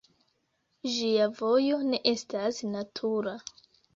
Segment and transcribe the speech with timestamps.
[0.93, 3.37] Ĝia vojo ne estas natura.